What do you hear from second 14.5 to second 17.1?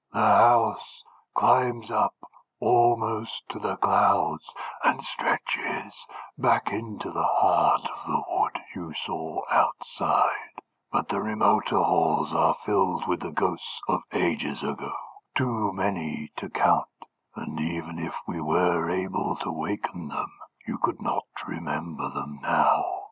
ago too many to count,